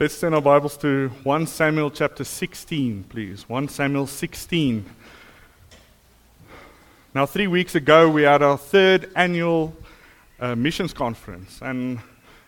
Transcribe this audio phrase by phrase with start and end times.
[0.00, 3.46] Let's turn our Bibles to 1 Samuel chapter 16, please.
[3.46, 4.86] 1 Samuel 16.
[7.14, 9.76] Now, three weeks ago, we had our third annual
[10.40, 11.98] uh, missions conference, and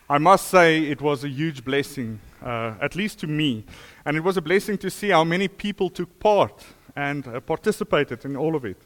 [0.09, 3.67] I must say it was a huge blessing, uh, at least to me.
[4.07, 6.65] And it was a blessing to see how many people took part
[6.97, 8.81] and uh, participated in all of it.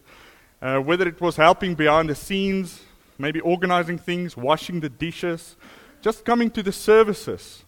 [0.61, 2.83] Uh, whether it was helping behind the scenes,
[3.17, 5.55] maybe organizing things, washing the dishes,
[6.03, 7.63] just coming to the services,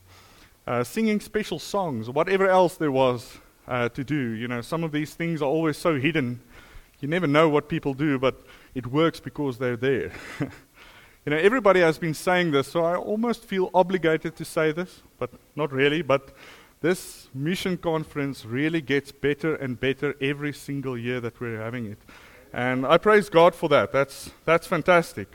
[0.69, 4.33] uh, singing special songs, whatever else there was uh, to do.
[4.33, 6.41] You know, some of these things are always so hidden.
[7.01, 8.42] You never know what people do, but
[8.75, 10.12] it works because they're there.
[10.41, 15.01] you know, everybody has been saying this, so I almost feel obligated to say this,
[15.19, 16.02] but not really.
[16.02, 16.34] But
[16.83, 21.98] this mission conference really gets better and better every single year that we're having it.
[22.53, 23.91] And I praise God for that.
[23.91, 25.28] That's, that's fantastic.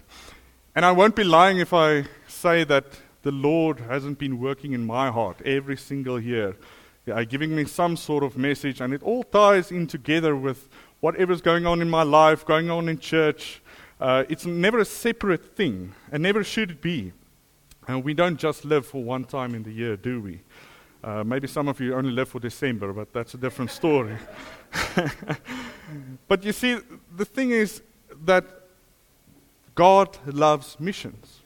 [0.76, 2.86] And I won't be lying if I say that
[3.24, 6.56] the Lord hasn't been working in my heart every single year,
[7.30, 11.66] giving me some sort of message, and it all ties in together with whatever's going
[11.66, 13.62] on in my life, going on in church.
[14.00, 17.14] Uh, it's never a separate thing, and never should it be.
[17.88, 20.42] And we don't just live for one time in the year, do we?
[21.04, 24.18] Uh, maybe some of you only live for December, but that's a different story.
[26.28, 26.80] but you see,
[27.16, 27.82] the thing is
[28.26, 28.46] that
[29.76, 31.43] God loves missions.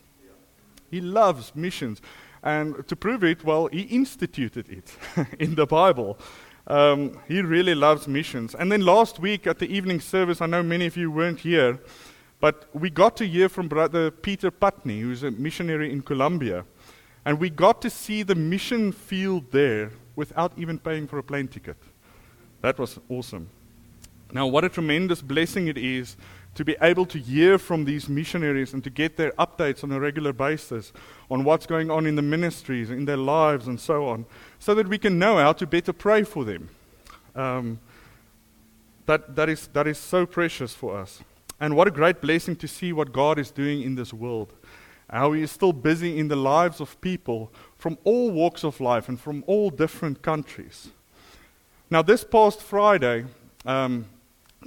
[0.89, 2.01] He loves missions.
[2.43, 4.95] And to prove it, well, he instituted it
[5.39, 6.17] in the Bible.
[6.67, 8.53] Um, he really loves missions.
[8.55, 11.79] And then last week at the evening service, I know many of you weren't here,
[12.39, 16.65] but we got to hear from Brother Peter Putney, who's a missionary in Colombia.
[17.25, 21.47] And we got to see the mission field there without even paying for a plane
[21.47, 21.77] ticket.
[22.61, 23.49] That was awesome.
[24.31, 26.17] Now, what a tremendous blessing it is
[26.57, 29.99] to be able to hear from these missionaries and to get their updates on a
[29.99, 30.91] regular basis
[31.29, 34.25] on what's going on in the ministries, in their lives, and so on,
[34.57, 36.69] so that we can know how to better pray for them.
[37.35, 37.79] Um,
[39.05, 41.21] that, that, is, that is so precious for us.
[41.59, 44.51] And what a great blessing to see what God is doing in this world.
[45.11, 49.07] How He is still busy in the lives of people from all walks of life
[49.07, 50.89] and from all different countries.
[51.91, 53.25] Now, this past Friday,
[53.63, 54.07] um,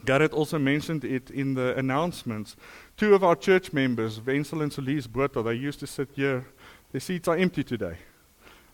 [0.05, 2.57] Garrett also mentioned it in the announcements.
[2.97, 6.47] Two of our church members, Wenzel and Solis Bota, they used to sit here.
[6.93, 7.97] Their seats are empty today.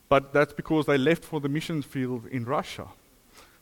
[0.08, 2.86] But that's because they left for the mission field in Russia.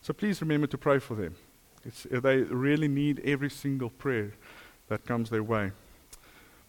[0.01, 1.35] So please remember to pray for them.
[1.83, 4.33] It's, uh, they really need every single prayer
[4.87, 5.71] that comes their way.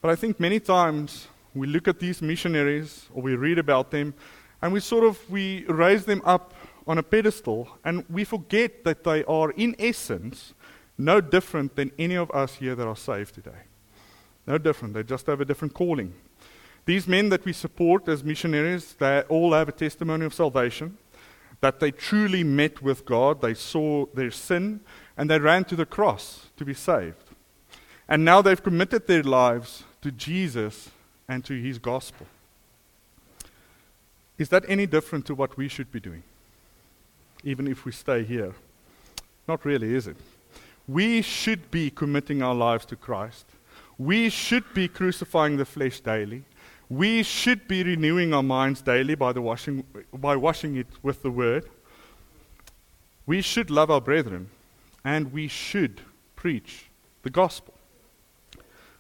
[0.00, 4.14] But I think many times we look at these missionaries or we read about them
[4.62, 6.54] and we sort of we raise them up
[6.86, 10.54] on a pedestal and we forget that they are in essence
[10.98, 13.62] no different than any of us here that are saved today.
[14.46, 14.94] No different.
[14.94, 16.14] They just have a different calling.
[16.84, 20.96] These men that we support as missionaries, they all have a testimony of salvation,
[21.60, 24.80] that they truly met with God, they saw their sin,
[25.16, 27.16] and they ran to the cross to be saved.
[28.08, 30.90] And now they've committed their lives to Jesus
[31.28, 32.26] and to his gospel.
[34.38, 36.22] Is that any different to what we should be doing?
[37.42, 38.54] Even if we stay here?
[39.48, 40.16] Not really, is it?
[40.88, 43.46] We should be committing our lives to Christ.
[43.98, 46.44] We should be crucifying the flesh daily.
[46.88, 51.30] We should be renewing our minds daily by, the washing, by washing it with the
[51.30, 51.68] word.
[53.26, 54.50] We should love our brethren,
[55.04, 56.02] and we should
[56.36, 56.90] preach
[57.22, 57.74] the gospel.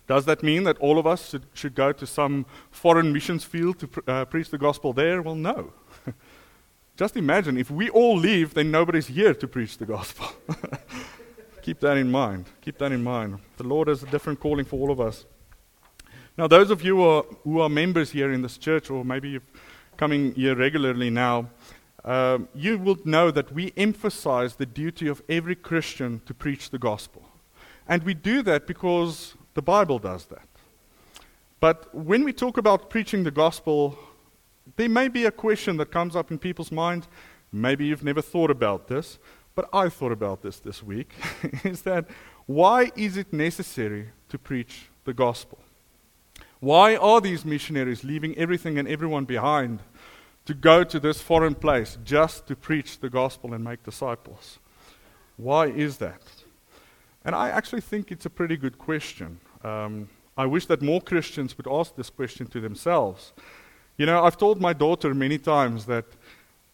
[0.08, 3.78] Does that mean that all of us should, should go to some foreign missions field
[3.80, 5.22] to uh, preach the gospel there?
[5.22, 5.72] Well, no.
[6.96, 10.26] Just imagine if we all leave, then nobody's here to preach the gospel.
[11.66, 12.46] Keep that in mind.
[12.60, 13.40] Keep that in mind.
[13.56, 15.24] The Lord has a different calling for all of us.
[16.38, 19.30] Now, those of you who are, who are members here in this church, or maybe
[19.30, 19.48] you're
[19.96, 21.50] coming here regularly now,
[22.04, 26.78] um, you will know that we emphasize the duty of every Christian to preach the
[26.78, 27.24] gospel.
[27.88, 30.46] And we do that because the Bible does that.
[31.58, 33.98] But when we talk about preaching the gospel,
[34.76, 37.08] there may be a question that comes up in people's minds.
[37.50, 39.18] Maybe you've never thought about this
[39.56, 41.10] but I thought about this this week,
[41.64, 42.06] is that
[42.44, 45.58] why is it necessary to preach the gospel?
[46.60, 49.80] Why are these missionaries leaving everything and everyone behind
[50.44, 54.58] to go to this foreign place just to preach the gospel and make disciples?
[55.36, 56.22] Why is that?
[57.24, 59.40] And I actually think it's a pretty good question.
[59.64, 63.32] Um, I wish that more Christians would ask this question to themselves.
[63.96, 66.04] You know, I've told my daughter many times that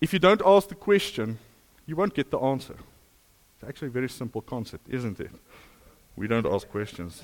[0.01, 1.39] if you don't ask the question,
[1.87, 2.77] you won't get the answer.
[3.55, 5.31] It's actually a very simple concept, isn't it?
[6.17, 7.23] We don't ask questions.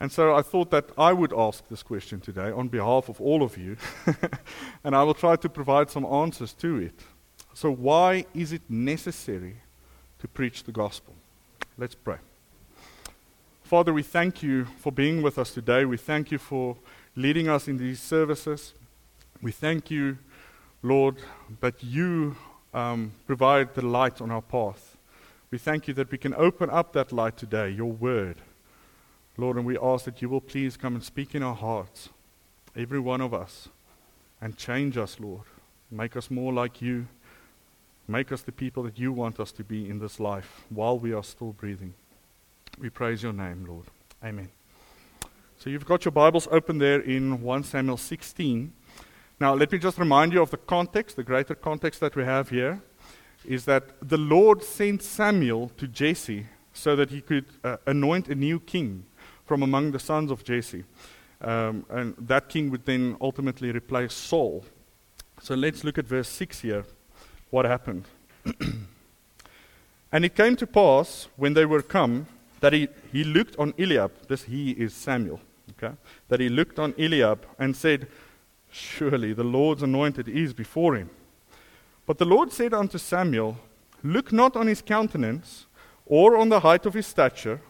[0.00, 3.42] And so I thought that I would ask this question today on behalf of all
[3.42, 3.76] of you,
[4.84, 6.98] and I will try to provide some answers to it.
[7.52, 9.56] So, why is it necessary
[10.20, 11.14] to preach the gospel?
[11.76, 12.16] Let's pray.
[13.62, 15.84] Father, we thank you for being with us today.
[15.84, 16.76] We thank you for
[17.14, 18.74] leading us in these services.
[19.42, 20.18] We thank you,
[20.82, 21.16] Lord,
[21.60, 22.36] that you
[22.72, 24.96] um, provide the light on our path.
[25.50, 28.36] We thank you that we can open up that light today, your word.
[29.36, 32.10] Lord, and we ask that you will please come and speak in our hearts,
[32.76, 33.68] every one of us,
[34.40, 35.44] and change us, Lord.
[35.90, 37.06] Make us more like you.
[38.06, 41.12] Make us the people that you want us to be in this life while we
[41.12, 41.94] are still breathing.
[42.78, 43.86] We praise your name, Lord.
[44.24, 44.48] Amen.
[45.58, 48.72] So you've got your Bibles open there in 1 Samuel 16.
[49.40, 52.50] Now, let me just remind you of the context, the greater context that we have
[52.50, 52.82] here
[53.46, 58.34] is that the Lord sent Samuel to Jesse so that he could uh, anoint a
[58.34, 59.06] new king
[59.46, 60.84] from among the sons of Jesse.
[61.40, 64.62] Um, and that king would then ultimately replace Saul.
[65.40, 66.84] So let's look at verse 6 here.
[67.48, 68.04] What happened?
[70.12, 72.26] and it came to pass when they were come
[72.60, 74.12] that he, he looked on Eliab.
[74.28, 75.40] This he is Samuel.
[75.82, 75.94] Okay?
[76.28, 78.06] That he looked on Eliab and said,
[78.70, 81.10] Surely the Lord's anointed is before him.
[82.06, 83.56] But the Lord said unto Samuel,
[84.02, 85.66] Look not on his countenance,
[86.06, 87.60] or on the height of his stature,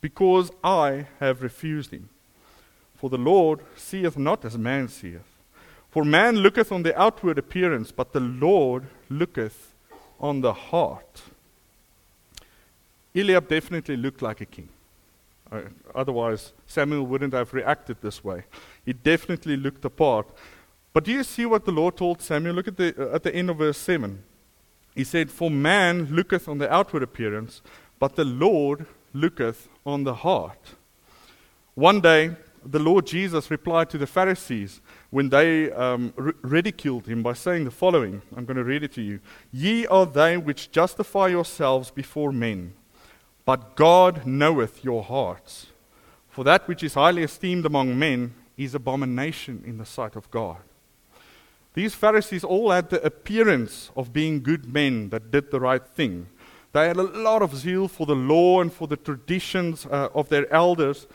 [0.00, 2.08] because I have refused him.
[2.96, 5.22] For the Lord seeth not as man seeth.
[5.90, 9.74] For man looketh on the outward appearance, but the Lord looketh
[10.20, 11.22] on the heart.
[13.14, 14.68] Eliab definitely looked like a king.
[15.50, 15.62] Uh,
[15.94, 18.44] otherwise, Samuel wouldn't have reacted this way.
[18.84, 20.28] He definitely looked the part.
[20.92, 22.54] But do you see what the Lord told Samuel?
[22.54, 24.22] Look at the, uh, at the end of verse 7.
[24.94, 27.62] He said, For man looketh on the outward appearance,
[27.98, 30.74] but the Lord looketh on the heart.
[31.74, 34.80] One day, the Lord Jesus replied to the Pharisees
[35.10, 38.92] when they um, r- ridiculed him by saying the following I'm going to read it
[38.94, 39.20] to you.
[39.52, 42.74] Ye are they which justify yourselves before men,
[43.48, 45.68] but God knoweth your hearts.
[46.28, 50.58] For that which is highly esteemed among men is abomination in the sight of God.
[51.72, 56.26] These Pharisees all had the appearance of being good men that did the right thing.
[56.74, 60.28] They had a lot of zeal for the law and for the traditions uh, of
[60.28, 61.06] their elders,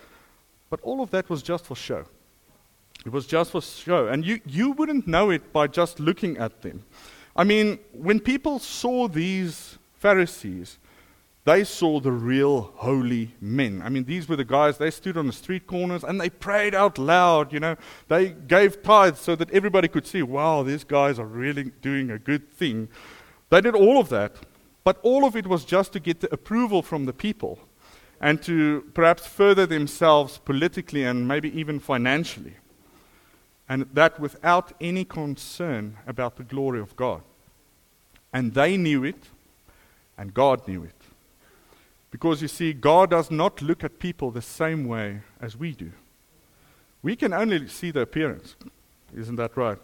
[0.72, 2.04] but all of that was just for show.
[3.06, 4.08] It was just for show.
[4.08, 6.84] And you, you wouldn't know it by just looking at them.
[7.36, 10.80] I mean, when people saw these Pharisees,
[11.46, 13.82] they saw the real holy men.
[13.84, 16.74] I mean, these were the guys, they stood on the street corners and they prayed
[16.74, 17.76] out loud, you know.
[18.08, 22.18] They gave tithes so that everybody could see, wow, these guys are really doing a
[22.18, 22.88] good thing.
[23.50, 24.36] They did all of that.
[24.86, 27.60] But all of it was just to get the approval from the people
[28.20, 32.56] and to perhaps further themselves politically and maybe even financially.
[33.68, 37.22] And that without any concern about the glory of God.
[38.34, 39.30] And they knew it,
[40.18, 41.03] and God knew it.
[42.14, 45.92] Because you see, God does not look at people the same way as we do.
[47.02, 48.56] We can only see the appearance.
[49.18, 49.80] Isn't that right?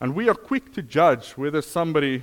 [0.00, 2.22] And we are quick to judge whether somebody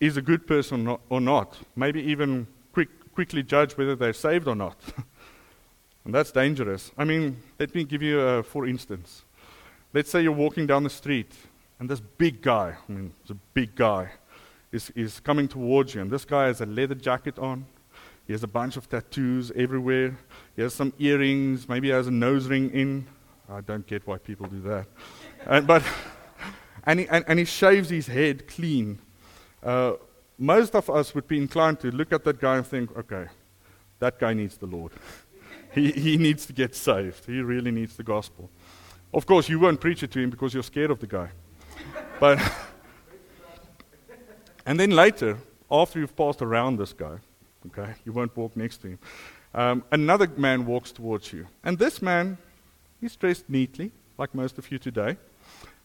[0.00, 1.58] is a good person or not.
[1.76, 4.78] Maybe even quick, quickly judge whether they're saved or not.
[6.06, 6.90] and that's dangerous.
[6.96, 9.22] I mean, let me give you a for instance.
[9.92, 11.34] Let's say you're walking down the street
[11.78, 14.12] and this big guy, I mean, it's a big guy,
[14.72, 16.00] is, is coming towards you.
[16.00, 17.66] And this guy has a leather jacket on.
[18.28, 20.16] He has a bunch of tattoos everywhere.
[20.54, 21.68] He has some earrings.
[21.68, 23.08] Maybe he has a nose ring in.
[23.50, 24.86] I don't get why people do that.
[25.46, 25.82] and, but,
[26.84, 29.00] and, he, and, and he shaves his head clean
[29.62, 29.94] uh,
[30.38, 33.26] most of us would be inclined to look at that guy and think, okay,
[33.98, 34.92] that guy needs the Lord.
[35.74, 37.26] he, he needs to get saved.
[37.26, 38.50] He really needs the gospel.
[39.12, 41.30] Of course, you won't preach it to him because you're scared of the guy.
[42.20, 42.38] but,
[44.66, 45.38] and then later,
[45.70, 47.16] after you've passed around this guy,
[47.68, 48.98] okay, you won't walk next to him,
[49.54, 51.46] um, another man walks towards you.
[51.64, 52.38] And this man,
[53.00, 55.16] he's dressed neatly, like most of you today.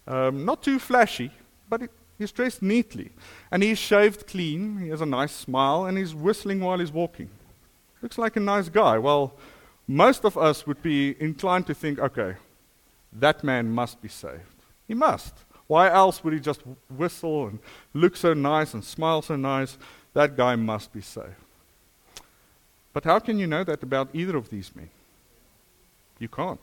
[0.07, 1.31] Um, not too flashy,
[1.69, 1.81] but
[2.17, 3.11] He's dressed neatly.
[3.51, 4.77] And he's shaved clean.
[4.79, 5.85] He has a nice smile.
[5.85, 7.29] And he's whistling while he's walking.
[8.01, 8.97] Looks like a nice guy.
[8.97, 9.33] Well,
[9.87, 12.35] most of us would be inclined to think, okay,
[13.11, 14.63] that man must be saved.
[14.87, 15.33] He must.
[15.67, 17.59] Why else would he just whistle and
[17.93, 19.77] look so nice and smile so nice?
[20.13, 21.42] That guy must be saved.
[22.93, 24.89] But how can you know that about either of these men?
[26.19, 26.59] You can't.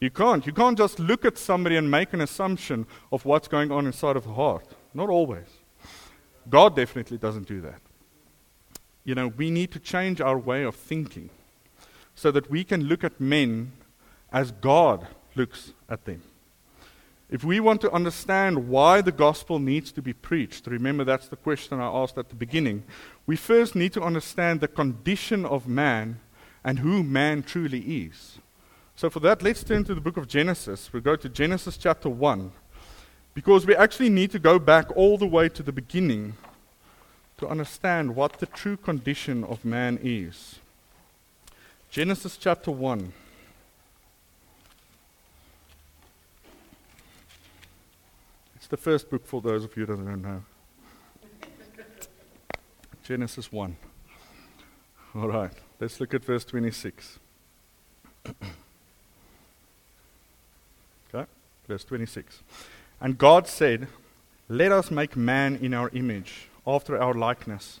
[0.00, 0.46] You can't.
[0.46, 4.16] You can't just look at somebody and make an assumption of what's going on inside
[4.16, 4.66] of the heart.
[4.94, 5.46] Not always.
[6.48, 7.80] God definitely doesn't do that.
[9.04, 11.30] You know, we need to change our way of thinking
[12.14, 13.72] so that we can look at men
[14.30, 16.22] as God looks at them.
[17.30, 21.36] If we want to understand why the gospel needs to be preached, remember that's the
[21.36, 22.84] question I asked at the beginning,
[23.26, 26.20] we first need to understand the condition of man
[26.64, 28.38] and who man truly is.
[28.96, 30.90] So, for that, let's turn to the book of Genesis.
[30.92, 32.50] We go to Genesis chapter 1,
[33.34, 36.34] because we actually need to go back all the way to the beginning
[37.36, 40.58] to understand what the true condition of man is.
[41.90, 43.12] Genesis chapter 1.
[48.68, 50.42] The first book for those of you that don't know.
[53.02, 53.76] Genesis 1.
[55.14, 57.18] All right, let's look at verse 26.
[61.14, 61.24] okay,
[61.66, 62.42] verse 26.
[63.00, 63.88] And God said,
[64.50, 67.80] Let us make man in our image, after our likeness,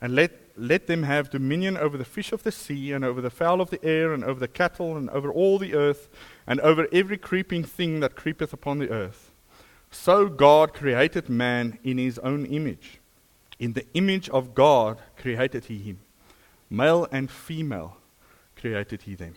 [0.00, 3.28] and let, let them have dominion over the fish of the sea, and over the
[3.28, 6.08] fowl of the air, and over the cattle, and over all the earth,
[6.46, 9.31] and over every creeping thing that creepeth upon the earth.
[9.92, 12.98] So God created man in his own image.
[13.58, 16.00] In the image of God created he him.
[16.68, 17.98] Male and female
[18.56, 19.34] created he them.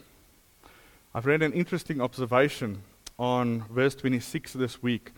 [1.13, 2.81] I've read an interesting observation
[3.19, 5.11] on verse 26 this week,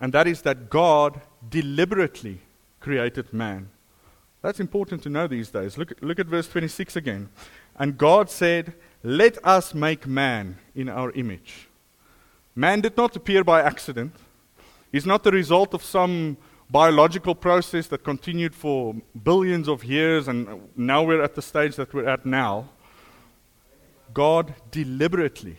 [0.00, 2.40] and that is that God deliberately
[2.80, 3.68] created man.
[4.42, 5.76] That's important to know these days.
[5.76, 7.28] Look, look at verse 26 again.
[7.76, 11.68] And God said, Let us make man in our image.
[12.54, 14.14] Man did not appear by accident
[14.92, 16.36] is not the result of some
[16.70, 21.92] biological process that continued for billions of years and now we're at the stage that
[21.94, 22.68] we're at now.
[24.12, 25.56] God deliberately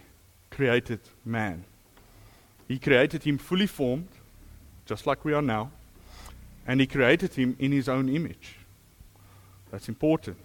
[0.51, 1.63] created man.
[2.67, 4.09] He created him fully formed,
[4.85, 5.71] just like we are now,
[6.67, 8.57] and he created him in his own image.
[9.71, 10.37] That's important.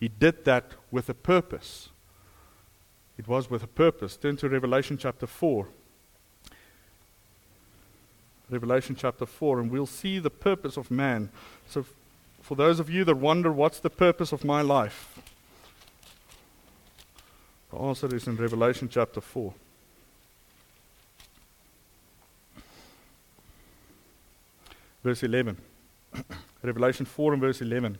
[0.00, 1.90] He did that with a purpose.
[3.18, 4.16] It was with a purpose.
[4.16, 5.68] Turn to Revelation chapter 4.
[8.48, 11.30] Revelation chapter 4, and we'll see the purpose of man.
[11.68, 11.84] So,
[12.40, 15.18] for those of you that wonder, what's the purpose of my life?
[17.72, 19.52] The answer is in Revelation chapter 4.
[25.02, 25.56] Verse 11.
[26.62, 27.98] Revelation 4 and verse 11.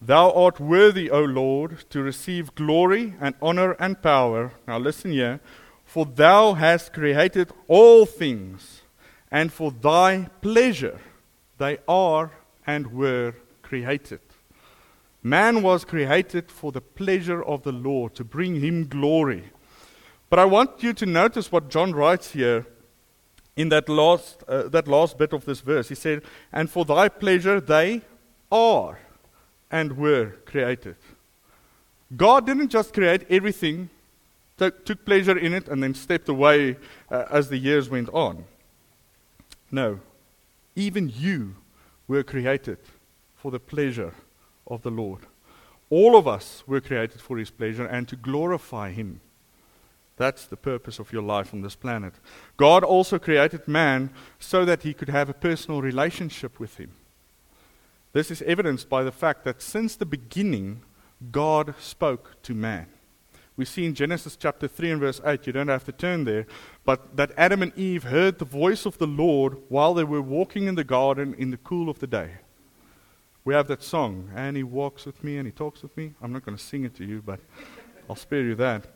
[0.00, 4.52] Thou art worthy, O Lord, to receive glory and honor and power.
[4.66, 5.40] Now listen here.
[5.84, 8.79] For thou hast created all things
[9.30, 11.00] and for thy pleasure
[11.58, 12.32] they are
[12.66, 14.20] and were created.
[15.22, 19.44] Man was created for the pleasure of the Lord, to bring him glory.
[20.30, 22.66] But I want you to notice what John writes here
[23.56, 25.88] in that last, uh, that last bit of this verse.
[25.88, 26.22] He said,
[26.52, 28.02] And for thy pleasure they
[28.50, 28.98] are
[29.70, 30.96] and were created.
[32.16, 33.90] God didn't just create everything,
[34.58, 36.76] t- took pleasure in it, and then stepped away
[37.10, 38.44] uh, as the years went on.
[39.70, 40.00] No,
[40.74, 41.56] even you
[42.08, 42.78] were created
[43.36, 44.14] for the pleasure
[44.66, 45.20] of the Lord.
[45.88, 49.20] All of us were created for His pleasure and to glorify Him.
[50.20, 52.12] That's the purpose of your life on this planet.
[52.58, 56.90] God also created man so that he could have a personal relationship with him.
[58.12, 60.82] This is evidenced by the fact that since the beginning,
[61.32, 62.88] God spoke to man
[63.60, 66.46] we see in Genesis chapter 3 and verse 8, you don't have to turn there,
[66.84, 70.66] but that Adam and Eve heard the voice of the Lord while they were walking
[70.66, 72.30] in the garden in the cool of the day.
[73.44, 76.14] We have that song, and he walks with me and he talks with me.
[76.22, 77.38] I'm not going to sing it to you, but
[78.08, 78.86] I'll spare you that.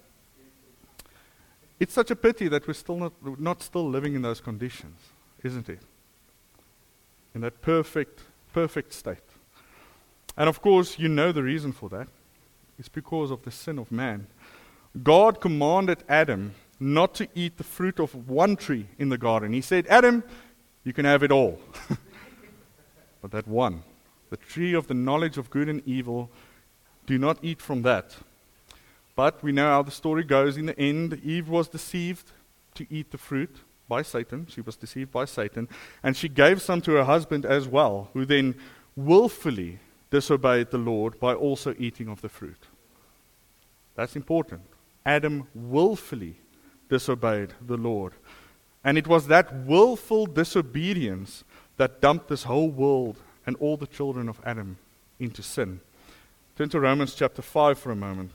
[1.79, 4.99] It's such a pity that we're still not, not still living in those conditions,
[5.43, 5.81] isn't it?
[7.35, 8.21] In that perfect,
[8.55, 9.19] perfect state.
[10.39, 12.09] And of course, you know the reason for that.
[12.79, 14.27] It's because of the sin of man.
[15.03, 19.53] God commanded Adam not to eat the fruit of one tree in the garden.
[19.53, 20.23] He said, Adam,
[20.85, 21.59] you can have it all.
[23.23, 23.83] but that one,
[24.31, 26.31] the tree of the knowledge of good and evil,
[27.07, 28.17] do not eat from that.
[29.17, 30.57] But we know how the story goes.
[30.57, 32.33] In the end, Eve was deceived
[32.75, 33.57] to eat the fruit
[33.89, 34.47] by Satan.
[34.49, 35.69] She was deceived by Satan.
[36.03, 38.57] And she gave some to her husband as well, who then
[38.97, 39.79] willfully
[40.11, 42.67] disobeyed the Lord by also eating of the fruit.
[43.95, 44.63] That's important.
[45.07, 46.37] Adam willfully
[46.89, 48.15] disobeyed the Lord.
[48.83, 51.45] And it was that willful disobedience
[51.77, 54.79] that dumped this whole world and all the children of Adam
[55.19, 55.81] into sin.
[56.57, 58.31] Turn to Romans chapter 5 for a moment.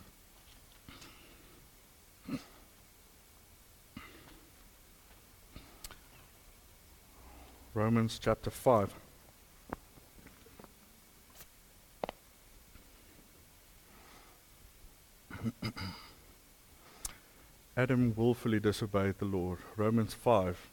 [7.74, 8.94] Romans chapter 5.
[17.80, 19.58] Adam willfully disobeyed the Lord.
[19.78, 20.70] Romans 5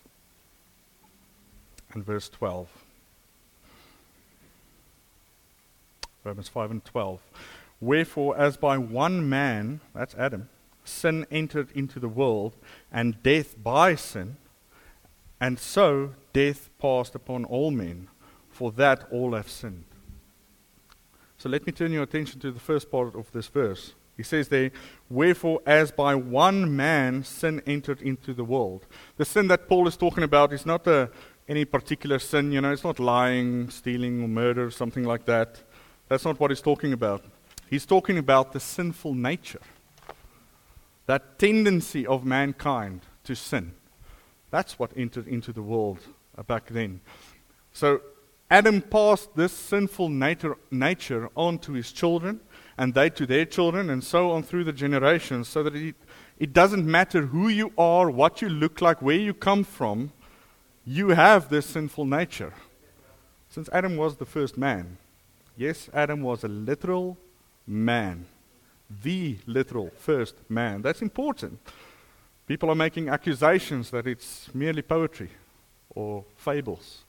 [1.92, 2.68] and verse 12.
[6.25, 7.20] Romans 5 and 12.
[7.80, 10.48] Wherefore, as by one man, that's Adam,
[10.82, 12.56] sin entered into the world,
[12.90, 14.36] and death by sin,
[15.40, 18.08] and so death passed upon all men,
[18.50, 19.84] for that all have sinned.
[21.38, 23.94] So let me turn your attention to the first part of this verse.
[24.16, 24.70] He says there,
[25.11, 28.87] Wherefore, as by one man sin entered into the world.
[29.16, 31.11] The sin that Paul is talking about is not a,
[31.49, 35.62] any particular sin, you know, it's not lying, stealing, or murder, something like that.
[36.08, 37.25] That's not what he's talking about.
[37.68, 39.61] He's talking about the sinful nature,
[41.06, 43.75] that tendency of mankind to sin.
[44.50, 45.99] That's what entered into the world
[46.38, 47.00] uh, back then.
[47.73, 48.00] So
[48.50, 52.40] Adam passed this sinful nature, nature on to his children,
[52.78, 55.97] and they to their children, and so on through the generations, so that it,
[56.38, 60.12] it doesn't matter who you are, what you look like, where you come from,
[60.85, 62.52] you have this sinful nature.
[63.49, 64.99] Since Adam was the first man,
[65.56, 67.16] yes, Adam was a literal
[67.66, 68.26] man,
[69.02, 70.83] the literal first man.
[70.83, 71.59] That's important.
[72.47, 75.30] People are making accusations that it's merely poetry
[75.90, 77.02] or fables.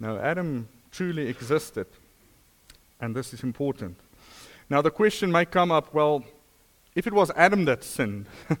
[0.00, 1.86] No, Adam truly existed.
[3.00, 3.96] And this is important.
[4.70, 6.24] Now, the question may come up well,
[6.94, 8.26] if it was Adam that sinned,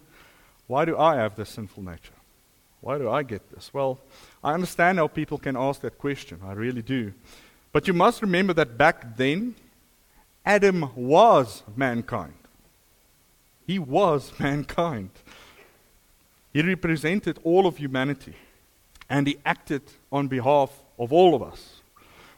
[0.66, 2.14] why do I have this sinful nature?
[2.80, 3.74] Why do I get this?
[3.74, 3.98] Well,
[4.42, 6.40] I understand how people can ask that question.
[6.44, 7.12] I really do.
[7.72, 9.54] But you must remember that back then,
[10.46, 12.34] Adam was mankind.
[13.66, 15.10] He was mankind.
[16.52, 18.34] He represented all of humanity,
[19.10, 21.82] and he acted on behalf of all of us.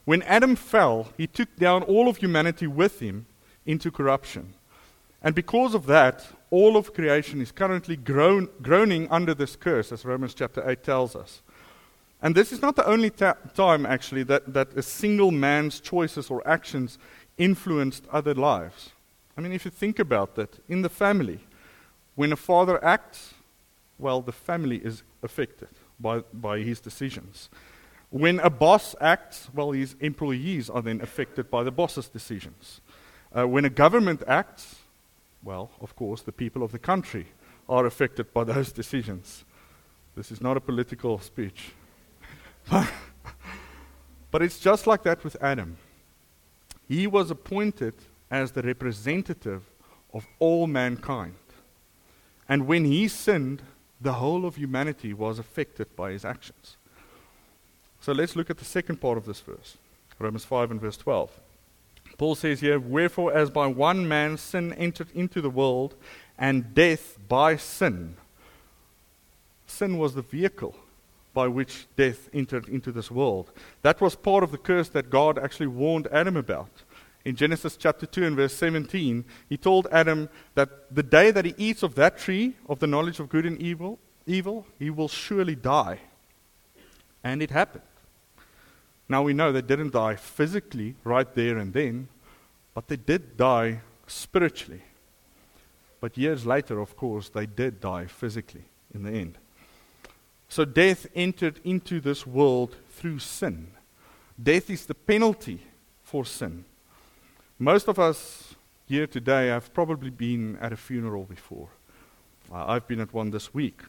[0.03, 3.27] When Adam fell, he took down all of humanity with him
[3.71, 4.53] into corruption.
[5.23, 10.03] And because of that, all of creation is currently groan, groaning under this curse, as
[10.03, 11.41] Romans chapter 8 tells us.
[12.21, 16.29] And this is not the only ta- time, actually, that, that a single man's choices
[16.29, 16.99] or actions
[17.37, 18.91] influenced other lives.
[19.37, 21.39] I mean, if you think about that, in the family,
[22.15, 23.33] when a father acts,
[23.97, 27.49] well, the family is affected by, by his decisions.
[28.09, 32.81] When a boss acts, well, his employees are then affected by the boss's decisions.
[33.35, 34.75] Uh, when a government acts,
[35.43, 37.27] well, of course, the people of the country
[37.69, 39.45] are affected by those decisions.
[40.15, 41.71] This is not a political speech.
[44.31, 45.77] but it's just like that with Adam.
[46.87, 47.93] He was appointed
[48.29, 49.63] as the representative
[50.13, 51.35] of all mankind.
[52.49, 53.61] And when he sinned,
[54.01, 56.75] the whole of humanity was affected by his actions.
[58.01, 59.77] So let's look at the second part of this verse,
[60.19, 61.29] Romans 5 and verse 12.
[62.21, 65.95] Paul says here, Wherefore, as by one man sin entered into the world,
[66.37, 68.15] and death by sin.
[69.65, 70.75] Sin was the vehicle
[71.33, 73.51] by which death entered into this world.
[73.81, 76.69] That was part of the curse that God actually warned Adam about.
[77.25, 81.55] In Genesis chapter 2 and verse 17, he told Adam that the day that he
[81.57, 85.55] eats of that tree of the knowledge of good and evil, evil, he will surely
[85.55, 85.97] die.
[87.23, 87.81] And it happened.
[89.11, 92.07] Now we know they didn't die physically right there and then,
[92.73, 94.83] but they did die spiritually.
[95.99, 99.37] But years later, of course, they did die physically in the end.
[100.47, 103.73] So death entered into this world through sin.
[104.41, 105.59] Death is the penalty
[106.03, 106.63] for sin.
[107.59, 108.55] Most of us
[108.87, 111.67] here today have probably been at a funeral before.
[112.49, 113.81] I've been at one this week.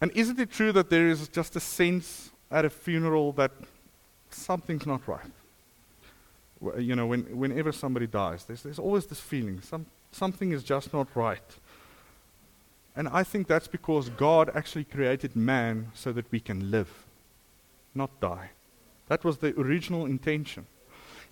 [0.00, 3.52] And isn't it true that there is just a sense at a funeral that
[4.34, 5.30] something's not right.
[6.78, 10.92] You know, when, whenever somebody dies, there's, there's always this feeling some, something is just
[10.92, 11.56] not right.
[12.94, 17.04] And I think that's because God actually created man so that we can live,
[17.94, 18.50] not die.
[19.08, 20.66] That was the original intention.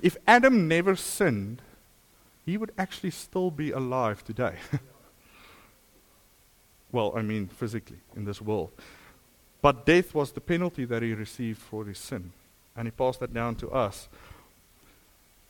[0.00, 1.60] If Adam never sinned,
[2.46, 4.54] he would actually still be alive today.
[6.92, 8.70] well, I mean, physically, in this world.
[9.60, 12.32] But death was the penalty that he received for his sin
[12.78, 14.08] and he passed that down to us.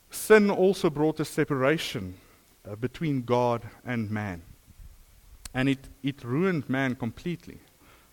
[0.09, 2.15] Sin also brought a separation
[2.67, 4.41] uh, between God and man.
[5.53, 7.59] And it, it ruined man completely.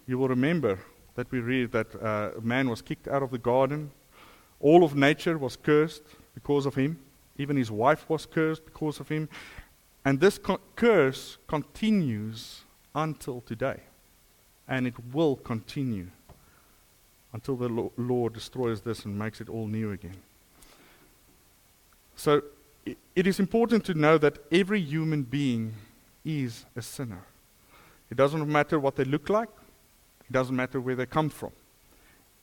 [0.06, 0.80] You will remember
[1.14, 3.90] that we read that uh, man was kicked out of the garden.
[4.60, 6.02] All of nature was cursed
[6.34, 6.98] because of him.
[7.38, 9.30] Even his wife was cursed because of him.
[10.04, 13.80] And this co- curse continues until today.
[14.68, 16.08] And it will continue
[17.36, 20.16] until the Lord destroys this and makes it all new again.
[22.16, 22.40] So
[23.14, 25.74] it is important to know that every human being
[26.24, 27.24] is a sinner.
[28.10, 29.50] It doesn't matter what they look like,
[30.30, 31.52] it doesn't matter where they come from.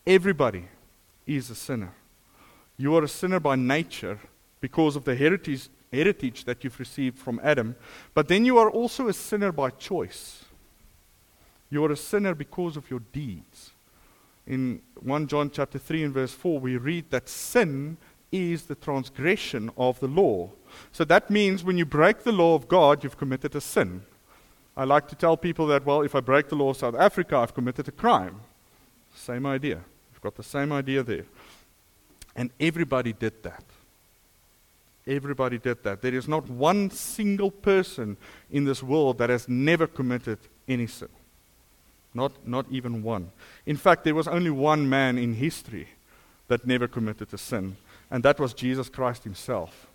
[0.05, 0.65] Everybody
[1.25, 1.93] is a sinner.
[2.77, 4.19] You are a sinner by nature
[4.61, 7.75] because of the heritage, heritage that you've received from Adam,
[8.13, 10.45] but then you are also a sinner by choice.
[11.71, 13.72] You are a sinner because of your deeds.
[14.45, 17.97] In 1 John chapter 3 and verse 4, we read that sin
[18.31, 20.49] is the transgression of the law.
[20.91, 24.03] So that means when you break the law of God, you've committed a sin.
[24.75, 27.37] I like to tell people that, well, if I break the law of South Africa,
[27.37, 28.41] I've committed a crime.
[29.15, 29.81] Same idea.
[30.11, 31.25] We've got the same idea there.
[32.35, 33.63] And everybody did that.
[35.05, 36.01] Everybody did that.
[36.01, 38.17] There is not one single person
[38.49, 41.09] in this world that has never committed any sin.
[42.13, 43.31] Not, not even one.
[43.65, 45.87] In fact, there was only one man in history
[46.47, 47.77] that never committed a sin,
[48.11, 49.87] and that was Jesus Christ himself.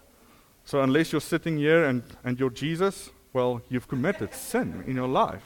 [0.64, 5.08] So, unless you're sitting here and, and you're Jesus, well, you've committed sin in your
[5.08, 5.44] life.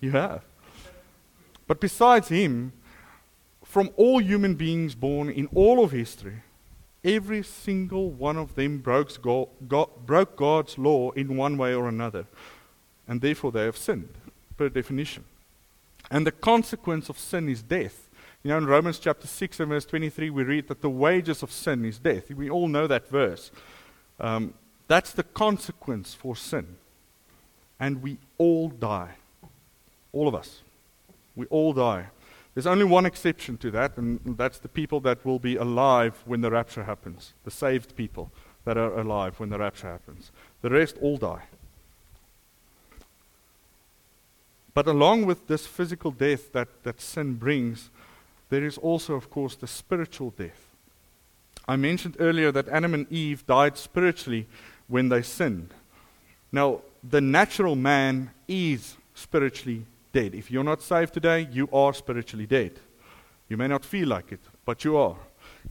[0.00, 0.42] You have.
[1.66, 2.72] But besides him,
[3.64, 6.42] from all human beings born in all of history,
[7.04, 11.88] every single one of them broke, God, God, broke God's law in one way or
[11.88, 12.26] another.
[13.06, 14.12] And therefore they have sinned,
[14.56, 15.24] per definition.
[16.10, 18.08] And the consequence of sin is death.
[18.42, 21.52] You know, in Romans chapter 6 and verse 23, we read that the wages of
[21.52, 22.30] sin is death.
[22.30, 23.50] We all know that verse.
[24.20, 24.54] Um,
[24.86, 26.76] that's the consequence for sin
[27.80, 29.14] and we all die.
[30.12, 30.62] All of us.
[31.36, 32.06] We all die.
[32.54, 36.40] There's only one exception to that, and that's the people that will be alive when
[36.40, 37.34] the rapture happens.
[37.44, 38.32] The saved people
[38.64, 40.32] that are alive when the rapture happens.
[40.62, 41.44] The rest all die.
[44.78, 47.90] But along with this physical death that, that sin brings,
[48.48, 50.68] there is also, of course, the spiritual death.
[51.66, 54.46] I mentioned earlier that Adam and Eve died spiritually
[54.86, 55.74] when they sinned.
[56.52, 60.36] Now, the natural man is spiritually dead.
[60.36, 62.78] If you're not saved today, you are spiritually dead.
[63.48, 65.16] You may not feel like it, but you are.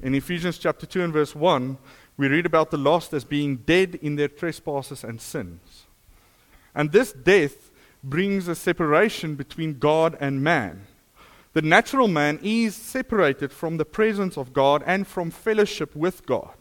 [0.04, 1.78] In Ephesians chapter 2 and verse 1,
[2.18, 5.86] we read about the lost as being dead in their trespasses and sins.
[6.76, 7.67] And this death
[8.04, 10.88] brings a separation between God and man.
[11.54, 16.54] The natural man is separated from the presence of God and from fellowship with God.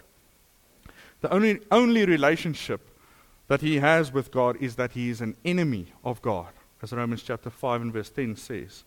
[1.21, 2.81] The only, only relationship
[3.49, 6.49] that he has with God is that he is an enemy of God,
[6.83, 8.85] as Romans chapter 5 and verse 10 says,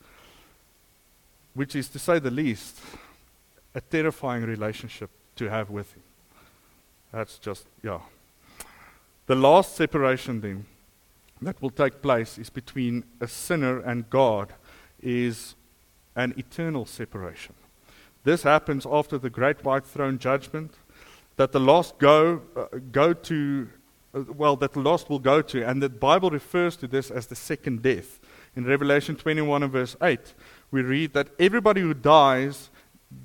[1.54, 2.80] which is, to say the least,
[3.76, 6.04] a terrifying relationship to have with him.
[7.12, 8.00] That's just, yeah.
[9.28, 10.66] The last separation then
[11.47, 14.54] that will take place is between a sinner and God
[15.02, 15.56] is
[16.15, 17.56] an eternal separation.
[18.23, 20.73] This happens after the great white throne judgment
[21.38, 23.69] that the lost go uh, go to
[24.13, 25.65] uh, well, that the lost will go to.
[25.65, 28.19] And the Bible refers to this as the second death.
[28.56, 30.34] In Revelation 21 and verse 8,
[30.71, 32.69] we read that everybody who dies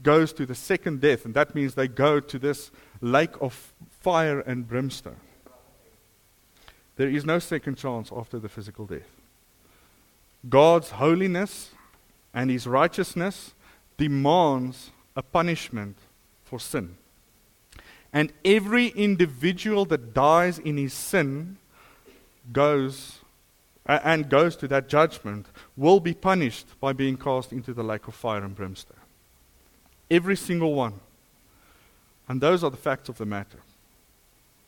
[0.03, 4.41] goes to the second death, and that means they go to this lake of fire
[4.41, 5.17] and brimstone.
[6.97, 9.09] There is no second chance after the physical death.
[10.49, 11.71] God's holiness
[12.33, 13.55] and his righteousness
[13.97, 15.97] demands a punishment
[16.45, 16.97] for sin.
[18.13, 21.57] And every individual that dies in his sin
[22.53, 23.19] goes
[23.87, 28.09] uh, and goes to that judgment will be punished by being cast into the lake
[28.09, 28.97] of fire and brimstone.
[30.11, 30.95] Every single one.
[32.29, 33.59] And those are the facts of the matter.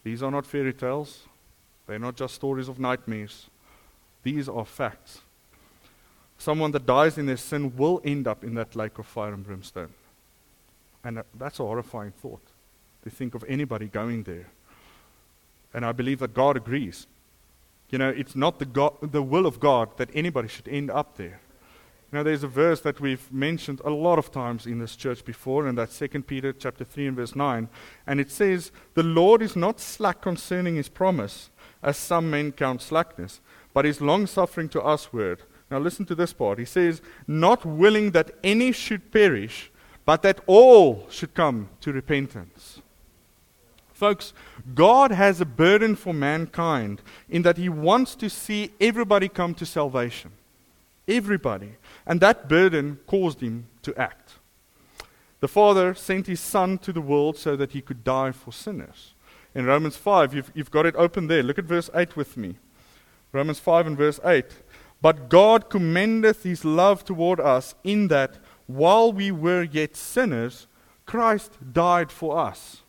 [0.04, 1.22] These are not fairy tales.
[1.86, 3.46] They're not just stories of nightmares.
[4.22, 5.20] These are facts.
[6.38, 9.44] Someone that dies in their sin will end up in that lake of fire and
[9.44, 9.94] brimstone.
[11.04, 12.42] And that's a horrifying thought
[13.04, 14.46] to think of anybody going there.
[15.72, 17.06] And I believe that God agrees.
[17.90, 21.16] You know, it's not the, God, the will of God that anybody should end up
[21.16, 21.40] there.
[22.10, 25.24] You know, there's a verse that we've mentioned a lot of times in this church
[25.24, 27.68] before, and that's 2 Peter chapter 3 and verse 9.
[28.06, 31.50] And it says, The Lord is not slack concerning his promise,
[31.86, 33.40] as some men count slackness,
[33.72, 35.42] but is long suffering to usward.
[35.70, 36.58] Now listen to this part.
[36.58, 39.70] He says, Not willing that any should perish,
[40.04, 42.82] but that all should come to repentance.
[43.92, 44.34] Folks,
[44.74, 49.64] God has a burden for mankind in that He wants to see everybody come to
[49.64, 50.32] salvation.
[51.08, 51.76] Everybody.
[52.04, 54.34] And that burden caused Him to act.
[55.40, 59.14] The Father sent His Son to the world so that He could die for sinners.
[59.56, 61.42] In Romans 5, you've, you've got it open there.
[61.42, 62.56] Look at verse 8 with me.
[63.32, 64.44] Romans 5 and verse 8.
[65.00, 70.66] But God commendeth His love toward us in that while we were yet sinners,
[71.06, 72.82] Christ died for us.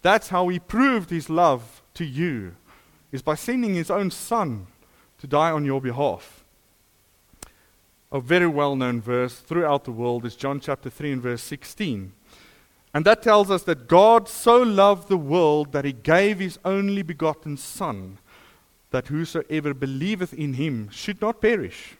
[0.00, 2.54] That's how he proved his love to you,
[3.10, 4.68] is by sending his own son
[5.18, 6.44] to die on your behalf.
[8.12, 12.12] a very well known verse throughout the world is John chapter 3 and verse 16.
[12.94, 17.02] And that tells us that God so loved the world that he gave his only
[17.02, 18.18] begotten Son,
[18.90, 21.96] that whosoever believeth in him should not perish.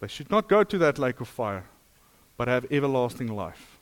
[0.00, 1.64] They should not go to that lake of fire,
[2.36, 3.78] but have everlasting life.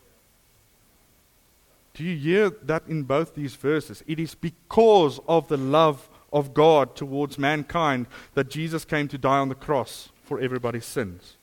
[1.95, 4.03] Do you hear that in both these verses?
[4.07, 9.39] It is because of the love of God towards mankind that Jesus came to die
[9.39, 11.37] on the cross for everybody's sins.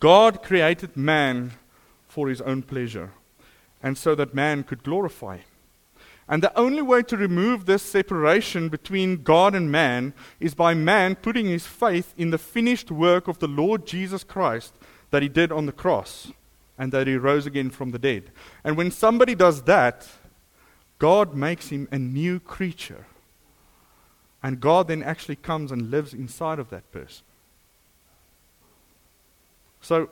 [0.00, 1.52] God created man
[2.08, 3.12] for his own pleasure,
[3.82, 5.44] and so that man could glorify him.
[6.28, 11.14] And the only way to remove this separation between God and man is by man
[11.14, 14.74] putting his faith in the finished work of the Lord Jesus Christ
[15.10, 16.30] that he did on the cross
[16.76, 18.30] and that he rose again from the dead.
[18.62, 20.06] And when somebody does that,
[20.98, 23.06] God makes him a new creature.
[24.42, 27.24] And God then actually comes and lives inside of that person.
[29.80, 30.10] So,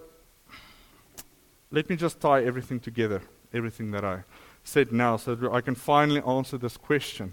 [1.71, 3.21] let me just tie everything together,
[3.53, 4.25] everything that I
[4.65, 7.33] said now, so that I can finally answer this question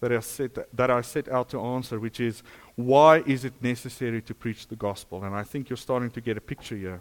[0.00, 2.42] that I, set, that I set out to answer, which is
[2.76, 5.24] why is it necessary to preach the gospel?
[5.24, 7.00] And I think you're starting to get a picture here.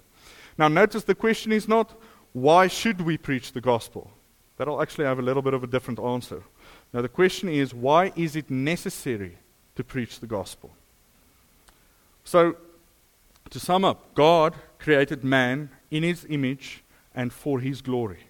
[0.57, 1.93] Now, notice the question is not
[2.33, 4.11] why should we preach the gospel?
[4.57, 6.43] That'll actually have a little bit of a different answer.
[6.93, 9.37] Now, the question is why is it necessary
[9.75, 10.71] to preach the gospel?
[12.23, 12.55] So,
[13.51, 16.83] to sum up, God created man in his image
[17.15, 18.27] and for his glory.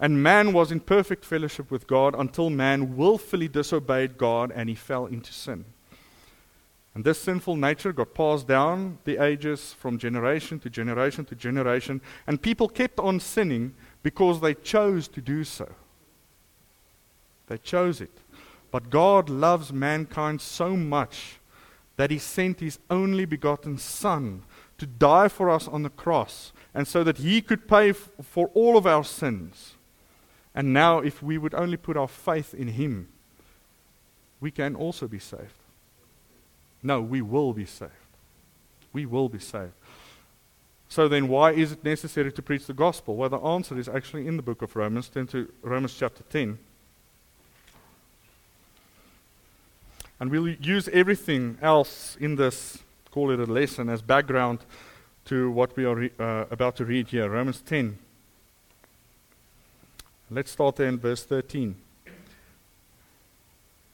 [0.00, 4.74] And man was in perfect fellowship with God until man willfully disobeyed God and he
[4.74, 5.66] fell into sin.
[6.94, 12.00] And this sinful nature got passed down the ages from generation to generation to generation,
[12.26, 15.68] and people kept on sinning because they chose to do so.
[17.46, 18.10] They chose it.
[18.72, 21.38] But God loves mankind so much
[21.96, 24.42] that he sent his only begotten Son
[24.78, 28.48] to die for us on the cross, and so that he could pay f- for
[28.54, 29.74] all of our sins.
[30.54, 33.08] And now, if we would only put our faith in him,
[34.40, 35.54] we can also be saved.
[36.82, 37.92] No, we will be saved.
[38.92, 39.72] We will be saved.
[40.88, 43.14] So then, why is it necessary to preach the gospel?
[43.14, 45.08] Well, the answer is actually in the book of Romans.
[45.08, 46.58] Turn to Romans chapter 10.
[50.18, 52.78] And we'll use everything else in this,
[53.12, 54.58] call it a lesson, as background
[55.26, 57.30] to what we are re- uh, about to read here.
[57.30, 57.96] Romans 10.
[60.30, 61.74] Let's start there in verse 13.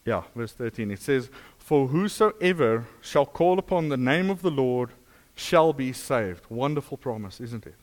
[0.05, 0.91] Yeah, verse 13.
[0.91, 4.91] It says, For whosoever shall call upon the name of the Lord
[5.35, 6.45] shall be saved.
[6.51, 7.75] Wonderful promise, isn't it?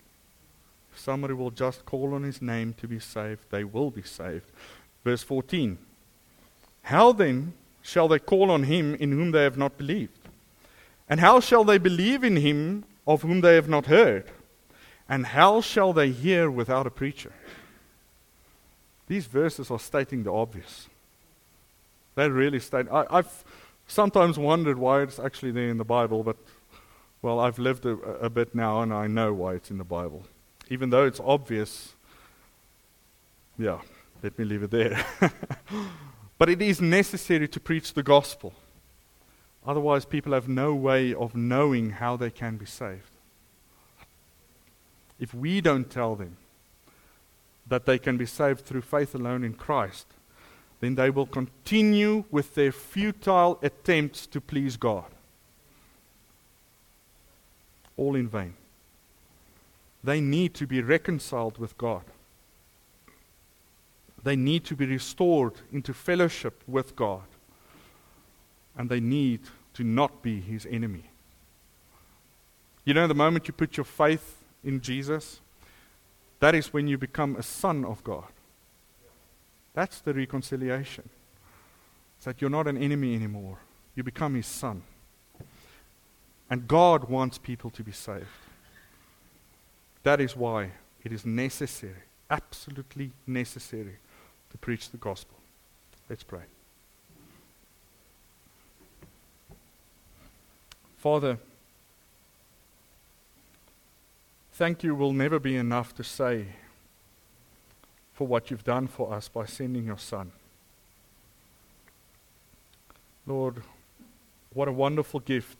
[0.94, 4.46] If somebody will just call on his name to be saved, they will be saved.
[5.04, 5.78] Verse 14.
[6.84, 10.20] How then shall they call on him in whom they have not believed?
[11.10, 14.26] And how shall they believe in him of whom they have not heard?
[15.10, 17.34] And how shall they hear without a preacher?
[19.08, 20.88] These verses are stating the obvious.
[22.16, 22.88] They really state.
[22.92, 23.44] I, have
[23.88, 26.38] sometimes wondered why it's actually there in the Bible, but
[27.22, 30.24] well, I've lived a, a bit now and I know why it's in the Bible.
[30.70, 31.94] Even though it's obvious,
[33.58, 33.80] yeah,
[34.22, 35.06] let me leave it there.
[36.38, 38.54] but it is necessary to preach the gospel.
[39.66, 43.12] Otherwise, people have no way of knowing how they can be saved.
[45.20, 46.38] If we don't tell them
[47.68, 50.08] that they can be saved through faith alone in Christ,
[50.80, 55.06] then they will continue with their futile attempts to please God.
[57.96, 58.56] All in vain.
[60.04, 62.04] They need to be reconciled with God.
[64.24, 67.24] They need to be restored into fellowship with God.
[68.78, 69.42] And they need
[69.76, 71.04] to not be his enemy.
[72.86, 75.40] You know, the moment you put your faith in Jesus,
[76.44, 78.28] that is when you become a son of God.
[79.74, 81.08] That's the reconciliation.
[82.18, 83.60] It's that you're not an enemy anymore.
[83.96, 84.84] You become his son.
[86.50, 88.26] And God wants people to be saved.
[90.04, 90.72] That is why
[91.06, 93.96] it is necessary, absolutely necessary,
[94.52, 95.38] to preach the gospel.
[96.10, 96.44] Let's pray.
[100.98, 101.38] Father,
[104.54, 106.46] thank you will never be enough to say
[108.14, 110.32] for what you've done for us by sending your Son.
[113.26, 113.64] Lord,
[114.54, 115.60] what a wonderful gift.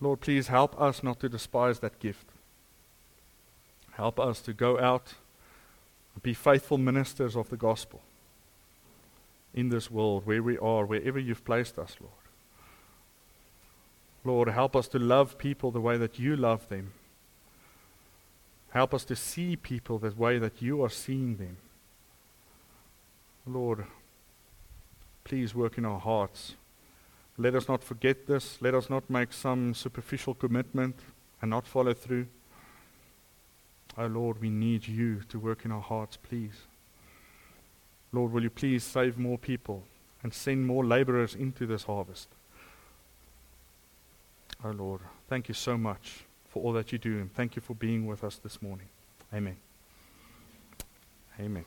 [0.00, 2.26] Lord, please help us not to despise that gift.
[3.92, 5.14] Help us to go out
[6.14, 8.02] and be faithful ministers of the gospel
[9.54, 12.12] in this world, where we are, wherever you've placed us, Lord.
[14.22, 16.92] Lord, help us to love people the way that you love them.
[18.76, 21.56] Help us to see people the way that you are seeing them.
[23.46, 23.86] Lord,
[25.24, 26.56] please work in our hearts.
[27.38, 28.58] Let us not forget this.
[28.60, 30.94] Let us not make some superficial commitment
[31.40, 32.26] and not follow through.
[33.96, 36.66] Oh Lord, we need you to work in our hearts, please.
[38.12, 39.84] Lord, will you please save more people
[40.22, 42.28] and send more laborers into this harvest?
[44.62, 46.25] Oh Lord, thank you so much
[46.56, 48.88] for all that you do, and thank you for being with us this morning.
[49.34, 49.58] Amen.
[51.38, 51.66] Amen.